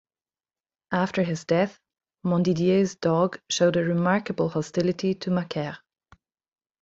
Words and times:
After 0.93 1.21
his 1.21 1.45
death, 1.45 1.79
Mondidier's 2.25 2.95
dog 2.95 3.39
showed 3.51 3.75
a 3.77 3.83
remarkable 3.85 4.49
hostility 4.49 5.13
to 5.13 5.29
Macaire. 5.29 5.77